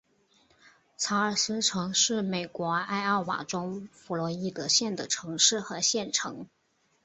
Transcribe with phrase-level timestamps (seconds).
[0.97, 6.47] 查尔斯城是美国艾奥瓦州弗洛伊德县的城市和县城。